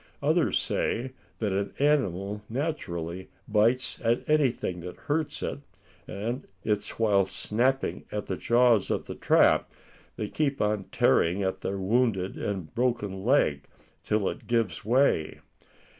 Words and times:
Others 0.23 0.57
say 0.57 1.11
that 1.37 1.51
an 1.51 1.73
animal 1.77 2.41
naturally 2.49 3.29
bites 3.47 3.99
at 4.03 4.27
anything 4.27 4.79
that 4.79 4.97
hurts 4.97 5.43
it; 5.43 5.59
and 6.07 6.47
it's 6.63 6.97
while 6.97 7.27
snapping 7.27 8.05
at 8.11 8.25
the 8.25 8.35
jaws 8.35 8.89
of 8.89 9.05
the 9.05 9.13
trap 9.13 9.71
they 10.15 10.27
keep 10.27 10.59
on 10.59 10.85
tearing 10.85 11.43
at 11.43 11.59
their 11.59 11.77
wounded 11.77 12.35
and 12.35 12.73
broken 12.73 13.23
leg, 13.23 13.65
till 14.03 14.27
it 14.27 14.47
gives 14.47 14.83
way. 14.83 15.39